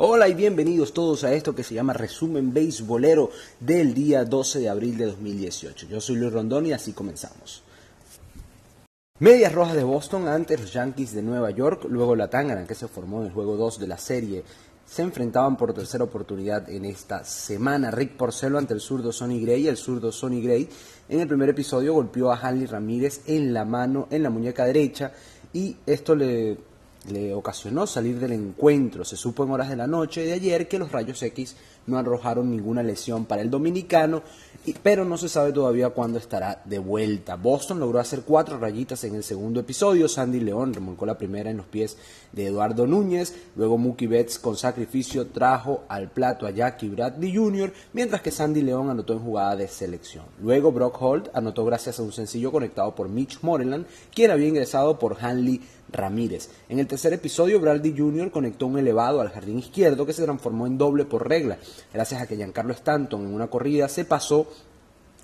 Hola 0.00 0.28
y 0.28 0.34
bienvenidos 0.34 0.92
todos 0.92 1.24
a 1.24 1.32
esto 1.32 1.56
que 1.56 1.64
se 1.64 1.74
llama 1.74 1.92
Resumen 1.92 2.54
Beisbolero 2.54 3.30
del 3.58 3.94
día 3.94 4.24
12 4.24 4.60
de 4.60 4.68
abril 4.68 4.96
de 4.96 5.06
2018. 5.06 5.88
Yo 5.88 6.00
soy 6.00 6.14
Luis 6.14 6.32
Rondón 6.32 6.66
y 6.66 6.72
así 6.72 6.92
comenzamos. 6.92 7.64
Medias 9.18 9.52
Rojas 9.52 9.74
de 9.74 9.82
Boston 9.82 10.28
ante 10.28 10.56
los 10.56 10.72
Yankees 10.72 11.14
de 11.14 11.22
Nueva 11.22 11.50
York, 11.50 11.86
luego 11.88 12.14
la 12.14 12.30
Tangaran 12.30 12.68
que 12.68 12.76
se 12.76 12.86
formó 12.86 13.22
en 13.22 13.26
el 13.26 13.32
juego 13.32 13.56
2 13.56 13.80
de 13.80 13.86
la 13.88 13.98
serie, 13.98 14.44
se 14.86 15.02
enfrentaban 15.02 15.56
por 15.56 15.74
tercera 15.74 16.04
oportunidad 16.04 16.70
en 16.70 16.84
esta 16.84 17.24
semana. 17.24 17.90
Rick 17.90 18.16
Porcelo 18.16 18.58
ante 18.58 18.74
el 18.74 18.80
zurdo 18.80 19.10
Sonny 19.10 19.40
Gray, 19.40 19.66
el 19.66 19.76
zurdo 19.76 20.12
Sonny 20.12 20.40
Gray 20.40 20.68
en 21.08 21.18
el 21.18 21.26
primer 21.26 21.48
episodio 21.48 21.94
golpeó 21.94 22.30
a 22.30 22.38
Hanley 22.38 22.66
Ramírez 22.66 23.22
en 23.26 23.52
la 23.52 23.64
mano, 23.64 24.06
en 24.12 24.22
la 24.22 24.30
muñeca 24.30 24.64
derecha 24.64 25.10
y 25.52 25.76
esto 25.86 26.14
le 26.14 26.56
le 27.10 27.34
ocasionó 27.34 27.86
salir 27.86 28.18
del 28.18 28.32
encuentro. 28.32 29.04
Se 29.04 29.16
supo 29.16 29.44
en 29.44 29.50
horas 29.50 29.68
de 29.68 29.76
la 29.76 29.86
noche 29.86 30.24
de 30.24 30.32
ayer 30.32 30.68
que 30.68 30.78
los 30.78 30.92
rayos 30.92 31.22
X 31.22 31.56
no 31.86 31.98
arrojaron 31.98 32.50
ninguna 32.50 32.82
lesión 32.82 33.24
para 33.24 33.42
el 33.42 33.50
dominicano, 33.50 34.22
pero 34.82 35.04
no 35.04 35.16
se 35.18 35.28
sabe 35.28 35.52
todavía 35.52 35.90
cuándo 35.90 36.18
estará 36.18 36.62
de 36.64 36.78
vuelta. 36.78 37.36
Boston 37.36 37.80
logró 37.80 37.98
hacer 38.00 38.22
cuatro 38.22 38.58
rayitas 38.58 39.04
en 39.04 39.14
el 39.14 39.24
segundo 39.24 39.60
episodio. 39.60 40.08
Sandy 40.08 40.40
León 40.40 40.74
remolcó 40.74 41.06
la 41.06 41.18
primera 41.18 41.50
en 41.50 41.58
los 41.58 41.66
pies 41.66 41.96
de 42.32 42.46
Eduardo 42.46 42.86
Núñez. 42.86 43.34
Luego 43.56 43.78
Mookie 43.78 44.06
Betts 44.06 44.38
con 44.38 44.56
sacrificio 44.56 45.28
trajo 45.28 45.84
al 45.88 46.10
plato 46.10 46.46
a 46.46 46.50
Jackie 46.50 46.88
Bradley 46.88 47.34
Jr., 47.34 47.72
mientras 47.92 48.22
que 48.22 48.30
Sandy 48.30 48.62
León 48.62 48.90
anotó 48.90 49.12
en 49.12 49.20
jugada 49.20 49.56
de 49.56 49.68
selección. 49.68 50.24
Luego 50.40 50.72
Brock 50.72 51.00
Holt 51.00 51.28
anotó 51.34 51.64
gracias 51.64 51.98
a 51.98 52.02
un 52.02 52.12
sencillo 52.12 52.52
conectado 52.52 52.94
por 52.94 53.08
Mitch 53.08 53.40
Moreland, 53.42 53.86
quien 54.14 54.30
había 54.30 54.48
ingresado 54.48 54.98
por 54.98 55.16
Hanley 55.20 55.60
Ramírez. 55.90 56.50
En 56.68 56.78
el 56.78 56.86
tercer 56.86 57.12
episodio, 57.14 57.60
Bradley 57.60 57.94
Jr. 57.96 58.30
conectó 58.30 58.66
un 58.66 58.78
elevado 58.78 59.20
al 59.20 59.30
jardín 59.30 59.58
izquierdo 59.58 60.04
que 60.04 60.12
se 60.12 60.24
transformó 60.24 60.66
en 60.66 60.76
doble 60.76 61.04
por 61.04 61.26
regla 61.26 61.58
gracias 61.92 62.22
a 62.22 62.26
que 62.26 62.36
Giancarlo 62.36 62.72
Stanton 62.72 63.26
en 63.26 63.34
una 63.34 63.48
corrida 63.48 63.88
se 63.88 64.04
pasó 64.04 64.46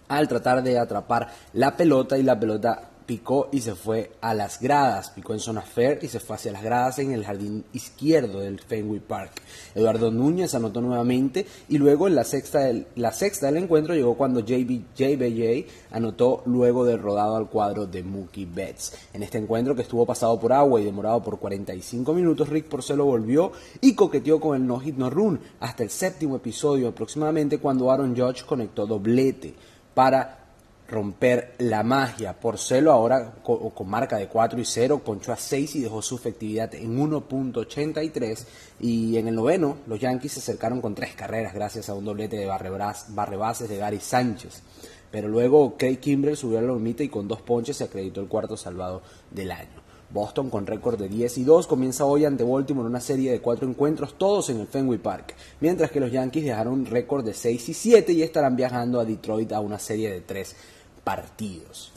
al 0.09 0.29
tratar 0.29 0.63
de 0.63 0.79
atrapar 0.79 1.29
la 1.53 1.77
pelota 1.77 2.19
y 2.19 2.23
la 2.23 2.39
pelota 2.39 2.91
picó 3.07 3.49
y 3.53 3.61
se 3.61 3.75
fue 3.75 4.13
a 4.21 4.35
las 4.35 4.61
gradas, 4.61 5.11
picó 5.11 5.35
en 5.35 5.41
zona 5.41 5.63
fair 5.63 5.99
y 6.03 6.09
se 6.09 6.21
fue 6.21 6.37
hacia 6.37 6.53
las 6.53 6.63
gradas 6.63 6.99
en 6.99 7.13
el 7.13 7.25
jardín 7.25 7.65
izquierdo 7.73 8.41
del 8.41 8.61
Fenway 8.61 9.01
Park. 9.01 9.33
Eduardo 9.75 10.11
Núñez 10.11 10.55
anotó 10.55 10.81
nuevamente 10.81 11.47
y 11.69 11.79
luego 11.79 12.09
en 12.09 12.15
la 12.15 12.25
sexta 12.25 12.61
del, 12.61 12.87
la 12.97 13.13
sexta 13.13 13.47
del 13.47 13.59
encuentro 13.59 13.95
llegó 13.95 14.17
cuando 14.17 14.41
JB, 14.41 14.83
JBJ 14.97 15.67
anotó 15.91 16.43
luego 16.47 16.85
del 16.85 17.01
rodado 17.01 17.37
al 17.37 17.49
cuadro 17.49 17.87
de 17.87 18.03
Mookie 18.03 18.47
Betts. 18.47 18.95
En 19.13 19.23
este 19.23 19.39
encuentro 19.39 19.75
que 19.75 19.83
estuvo 19.83 20.07
pasado 20.07 20.39
por 20.41 20.53
agua 20.53 20.81
y 20.81 20.85
demorado 20.85 21.23
por 21.23 21.39
45 21.39 22.15
minutos, 22.15 22.49
Rick 22.49 22.69
Porcelo 22.69 23.05
volvió 23.05 23.53
y 23.81 23.95
coqueteó 23.95 24.41
con 24.41 24.57
el 24.57 24.67
no-hit 24.67 24.97
no-run 24.97 25.41
hasta 25.61 25.83
el 25.83 25.91
séptimo 25.91 26.37
episodio 26.37 26.89
aproximadamente 26.89 27.59
cuando 27.59 27.91
Aaron 27.91 28.17
Judge 28.17 28.45
conectó 28.47 28.87
doblete 28.87 29.55
para 29.95 30.45
romper 30.89 31.55
la 31.59 31.83
magia. 31.83 32.39
Porcelo 32.39 32.93
ahora 32.93 33.35
con, 33.43 33.89
marca 33.89 34.17
de 34.17 34.29
4 34.29 34.61
y 34.61 34.65
0, 34.65 35.03
conchó 35.05 35.33
a 35.33 35.37
6 35.37 35.77
y 35.77 35.81
dejó 35.83 36.03
su 36.03 36.17
efectividad 36.17 36.75
en 36.75 36.99
1.83. 36.99 38.47
Y 38.81 39.17
en 39.17 39.29
el 39.29 39.35
noveno, 39.35 39.79
los 39.87 40.01
Yankees 40.01 40.33
se 40.33 40.41
acercaron 40.41 40.81
con 40.81 40.95
tres 40.95 41.15
carreras 41.15 41.55
gracias 41.55 41.89
a 41.89 41.95
un 41.95 42.05
doblete 42.05 42.37
de 42.37 42.47
barrebases 42.47 43.69
de 43.69 43.77
Gary 43.77 44.01
Sánchez. 44.01 44.63
Pero 45.11 45.29
luego 45.29 45.77
Craig 45.77 45.99
Kimbrell 45.99 46.37
subió 46.37 46.59
a 46.59 46.61
la 46.61 46.69
lomita 46.69 47.05
y 47.05 47.09
con 47.09 47.29
dos 47.29 47.41
ponches 47.41 47.77
se 47.77 47.85
acreditó 47.85 48.21
el 48.21 48.29
cuarto 48.29 48.57
salvado 48.57 49.03
del 49.31 49.53
año. 49.53 49.94
Boston, 50.11 50.51
con 50.51 50.67
récord 50.67 50.99
de 50.99 51.09
10 51.09 51.39
y 51.39 51.45
2, 51.45 51.67
comienza 51.67 52.05
hoy 52.05 52.25
ante 52.25 52.45
Baltimore 52.45 52.89
una 52.89 53.01
serie 53.01 53.33
de 53.33 53.41
cuatro 53.41 53.69
encuentros, 53.69 54.15
todos 54.17 54.51
en 54.51 54.61
el 54.61 54.67
Fenway 54.67 54.99
Park, 54.99 55.35
mientras 55.61 55.91
que 55.91 56.01
los 56.01 56.13
Yankees 56.13 56.45
dejaron 56.45 56.87
récord 56.87 57.25
de 57.25 57.35
6 57.35 57.69
y 57.69 57.75
7 57.75 58.13
y 58.13 58.23
estarán 58.23 58.57
viajando 58.57 59.01
a 59.01 59.05
Detroit 59.05 59.53
a 59.53 59.61
una 59.61 59.79
serie 59.79 60.11
de 60.11 60.21
3 60.21 60.57
partidos. 61.03 61.93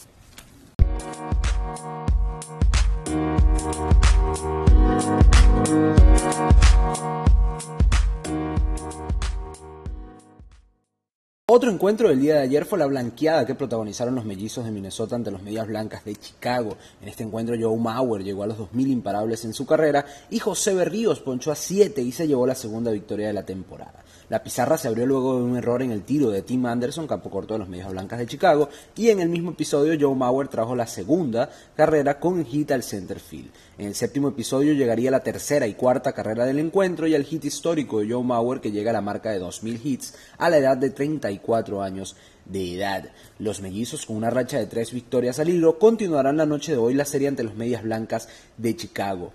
Otro 11.57 11.71
encuentro 11.71 12.09
del 12.09 12.19
día 12.19 12.35
de 12.35 12.41
ayer 12.41 12.65
fue 12.65 12.77
la 12.77 12.85
blanqueada 12.85 13.43
que 13.43 13.55
protagonizaron 13.55 14.13
los 14.13 14.25
mellizos 14.25 14.63
de 14.63 14.69
Minnesota 14.69 15.15
ante 15.15 15.31
los 15.31 15.41
Medias 15.41 15.65
Blancas 15.65 16.05
de 16.05 16.15
Chicago. 16.15 16.77
En 17.01 17.07
este 17.07 17.23
encuentro 17.23 17.55
Joe 17.59 17.75
Mauer 17.79 18.23
llegó 18.23 18.43
a 18.43 18.45
los 18.45 18.59
2.000 18.59 18.89
imparables 18.89 19.43
en 19.43 19.55
su 19.55 19.65
carrera 19.65 20.05
y 20.29 20.37
José 20.37 20.75
Berríos 20.75 21.19
ponchó 21.19 21.51
a 21.51 21.55
7 21.55 21.99
y 21.99 22.11
se 22.11 22.27
llevó 22.27 22.45
la 22.45 22.53
segunda 22.53 22.91
victoria 22.91 23.25
de 23.25 23.33
la 23.33 23.43
temporada. 23.43 24.03
La 24.29 24.43
pizarra 24.43 24.77
se 24.77 24.89
abrió 24.89 25.05
luego 25.05 25.37
de 25.37 25.43
un 25.43 25.55
error 25.55 25.81
en 25.81 25.91
el 25.91 26.03
tiro 26.03 26.29
de 26.29 26.41
Tim 26.41 26.65
Anderson, 26.65 27.07
campo 27.07 27.29
corto 27.29 27.53
de 27.53 27.59
los 27.59 27.69
Medias 27.69 27.89
Blancas 27.89 28.19
de 28.19 28.25
Chicago, 28.25 28.67
y 28.93 29.09
en 29.09 29.21
el 29.21 29.29
mismo 29.29 29.51
episodio 29.51 29.97
Joe 29.97 30.17
Mauer 30.17 30.49
trajo 30.49 30.75
la 30.75 30.85
segunda 30.85 31.49
carrera 31.77 32.19
con 32.19 32.45
hit 32.45 32.71
al 32.71 32.83
center 32.83 33.21
field. 33.21 33.49
En 33.77 33.87
el 33.87 33.95
séptimo 33.95 34.27
episodio 34.27 34.73
llegaría 34.73 35.11
la 35.11 35.21
tercera 35.21 35.65
y 35.65 35.75
cuarta 35.75 36.11
carrera 36.11 36.45
del 36.45 36.59
encuentro 36.59 37.07
y 37.07 37.15
el 37.15 37.23
hit 37.23 37.45
histórico 37.45 38.01
de 38.01 38.11
Joe 38.11 38.23
Mauer 38.23 38.59
que 38.59 38.71
llega 38.71 38.89
a 38.89 38.93
la 38.93 39.01
marca 39.01 39.31
de 39.31 39.39
2.000 39.39 39.79
hits 39.81 40.15
a 40.37 40.49
la 40.49 40.57
edad 40.57 40.75
de 40.75 40.89
34 40.89 41.81
años 41.81 42.17
de 42.43 42.75
edad. 42.75 43.09
Los 43.39 43.61
mellizos, 43.61 44.05
con 44.05 44.17
una 44.17 44.29
racha 44.29 44.57
de 44.57 44.65
tres 44.65 44.91
victorias 44.91 45.39
al 45.39 45.49
hilo, 45.49 45.79
continuarán 45.79 46.37
la 46.37 46.45
noche 46.45 46.73
de 46.73 46.77
hoy 46.77 46.93
la 46.93 47.05
serie 47.05 47.27
ante 47.27 47.43
los 47.43 47.55
Medias 47.55 47.83
Blancas 47.83 48.27
de 48.57 48.75
Chicago. 48.75 49.31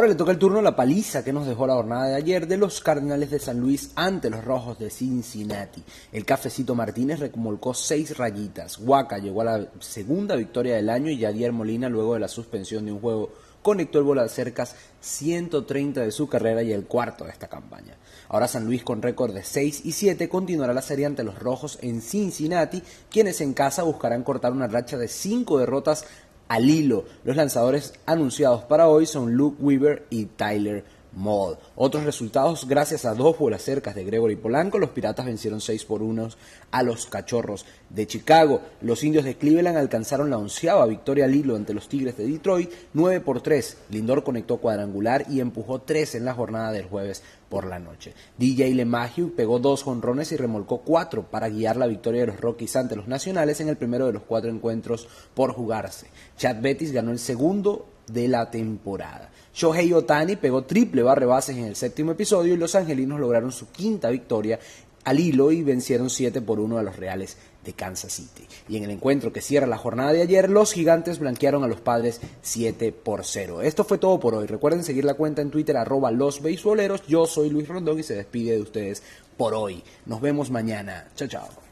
Ahora 0.00 0.12
le 0.12 0.16
toca 0.16 0.32
el 0.32 0.38
turno 0.38 0.62
la 0.62 0.74
paliza 0.74 1.22
que 1.22 1.30
nos 1.30 1.46
dejó 1.46 1.66
la 1.66 1.74
jornada 1.74 2.08
de 2.08 2.14
ayer 2.14 2.46
de 2.46 2.56
los 2.56 2.80
Cardenales 2.80 3.30
de 3.30 3.38
San 3.38 3.60
Luis 3.60 3.92
ante 3.96 4.30
los 4.30 4.42
Rojos 4.42 4.78
de 4.78 4.88
Cincinnati. 4.88 5.84
El 6.10 6.24
cafecito 6.24 6.74
Martínez 6.74 7.20
recomolcó 7.20 7.74
seis 7.74 8.16
rayitas. 8.16 8.78
Huaca 8.78 9.18
llegó 9.18 9.42
a 9.42 9.44
la 9.44 9.68
segunda 9.80 10.36
victoria 10.36 10.76
del 10.76 10.88
año 10.88 11.10
y 11.10 11.18
Yadier 11.18 11.52
Molina, 11.52 11.90
luego 11.90 12.14
de 12.14 12.20
la 12.20 12.28
suspensión 12.28 12.86
de 12.86 12.92
un 12.92 13.00
juego, 13.00 13.30
conectó 13.60 13.98
el 13.98 14.06
bola 14.06 14.26
cercas 14.30 14.74
130 15.02 16.00
de 16.00 16.10
su 16.12 16.30
carrera 16.30 16.62
y 16.62 16.72
el 16.72 16.86
cuarto 16.86 17.24
de 17.24 17.32
esta 17.32 17.48
campaña. 17.48 17.98
Ahora 18.30 18.48
San 18.48 18.64
Luis 18.64 18.82
con 18.82 19.02
récord 19.02 19.34
de 19.34 19.44
6 19.44 19.82
y 19.84 19.92
7 19.92 20.30
continuará 20.30 20.72
la 20.72 20.80
serie 20.80 21.04
ante 21.04 21.24
los 21.24 21.38
Rojos 21.38 21.78
en 21.82 22.00
Cincinnati, 22.00 22.82
quienes 23.10 23.42
en 23.42 23.52
casa 23.52 23.82
buscarán 23.82 24.22
cortar 24.22 24.52
una 24.52 24.66
racha 24.66 24.96
de 24.96 25.08
5 25.08 25.58
derrotas 25.58 26.06
al 26.50 26.68
hilo. 26.68 27.04
Los 27.24 27.36
lanzadores 27.36 27.94
anunciados 28.06 28.64
para 28.64 28.88
hoy 28.88 29.06
son 29.06 29.34
Luke 29.34 29.62
Weaver 29.62 30.06
y 30.10 30.26
Tyler 30.26 30.84
Moll. 31.12 31.56
Otros 31.76 32.04
resultados, 32.04 32.66
gracias 32.66 33.04
a 33.04 33.14
dos 33.14 33.38
bolas 33.38 33.62
cercas 33.62 33.94
de 33.94 34.04
Gregory 34.04 34.36
Polanco, 34.36 34.78
los 34.78 34.90
Piratas 34.90 35.26
vencieron 35.26 35.60
6 35.60 35.84
por 35.84 36.02
1 36.02 36.28
a 36.70 36.82
los 36.82 37.06
Cachorros 37.06 37.64
de 37.88 38.06
Chicago. 38.06 38.60
Los 38.80 39.02
Indios 39.02 39.24
de 39.24 39.36
Cleveland 39.36 39.76
alcanzaron 39.76 40.30
la 40.30 40.38
onceava 40.38 40.86
victoria 40.86 41.24
al 41.24 41.34
hilo 41.34 41.56
ante 41.56 41.74
los 41.74 41.88
Tigres 41.88 42.16
de 42.16 42.26
Detroit, 42.26 42.70
9 42.92 43.20
por 43.20 43.40
3. 43.40 43.78
Lindor 43.90 44.24
conectó 44.24 44.58
cuadrangular 44.58 45.26
y 45.28 45.40
empujó 45.40 45.80
3 45.80 46.16
en 46.16 46.24
la 46.24 46.34
jornada 46.34 46.72
del 46.72 46.86
jueves 46.86 47.22
por 47.50 47.66
la 47.66 47.78
noche. 47.78 48.14
DJ 48.38 48.72
LeMahieu 48.74 49.34
pegó 49.34 49.58
dos 49.58 49.82
jonrones 49.82 50.32
y 50.32 50.36
remolcó 50.36 50.78
cuatro 50.78 51.24
para 51.24 51.48
guiar 51.48 51.76
la 51.76 51.88
victoria 51.88 52.22
de 52.22 52.28
los 52.28 52.40
Rockies 52.40 52.76
ante 52.76 52.96
los 52.96 53.08
Nacionales 53.08 53.60
en 53.60 53.68
el 53.68 53.76
primero 53.76 54.06
de 54.06 54.12
los 54.12 54.22
cuatro 54.22 54.50
encuentros 54.50 55.08
por 55.34 55.52
jugarse. 55.52 56.06
Chad 56.38 56.62
Bettis 56.62 56.92
ganó 56.92 57.10
el 57.10 57.18
segundo 57.18 57.86
de 58.12 58.28
la 58.28 58.50
temporada. 58.50 59.30
Shohei 59.54 59.92
Otani 59.92 60.36
pegó 60.36 60.62
triple 60.62 61.02
barre 61.02 61.26
bases 61.26 61.56
en 61.56 61.64
el 61.64 61.76
séptimo 61.76 62.12
episodio 62.12 62.54
y 62.54 62.56
los 62.56 62.74
angelinos 62.74 63.20
lograron 63.20 63.52
su 63.52 63.70
quinta 63.70 64.08
victoria 64.10 64.58
al 65.04 65.18
hilo 65.18 65.50
y 65.50 65.62
vencieron 65.62 66.10
7 66.10 66.42
por 66.42 66.60
1 66.60 66.78
a 66.78 66.82
los 66.82 66.96
Reales 66.96 67.36
de 67.64 67.72
Kansas 67.72 68.12
City. 68.12 68.46
Y 68.68 68.76
en 68.76 68.84
el 68.84 68.90
encuentro 68.90 69.32
que 69.32 69.40
cierra 69.40 69.66
la 69.66 69.78
jornada 69.78 70.12
de 70.12 70.22
ayer, 70.22 70.50
los 70.50 70.72
gigantes 70.72 71.18
blanquearon 71.18 71.64
a 71.64 71.68
los 71.68 71.80
padres 71.80 72.20
7 72.42 72.92
por 72.92 73.24
0. 73.24 73.62
Esto 73.62 73.84
fue 73.84 73.98
todo 73.98 74.20
por 74.20 74.34
hoy. 74.34 74.46
Recuerden 74.46 74.84
seguir 74.84 75.04
la 75.04 75.14
cuenta 75.14 75.42
en 75.42 75.50
Twitter 75.50 75.76
arroba 75.76 76.10
los 76.10 76.42
beisboleros. 76.42 77.06
Yo 77.06 77.26
soy 77.26 77.50
Luis 77.50 77.68
Rondón 77.68 77.98
y 77.98 78.02
se 78.02 78.14
despide 78.14 78.52
de 78.52 78.62
ustedes 78.62 79.02
por 79.36 79.54
hoy. 79.54 79.82
Nos 80.06 80.20
vemos 80.20 80.50
mañana. 80.50 81.08
Chao, 81.16 81.28
chao. 81.28 81.69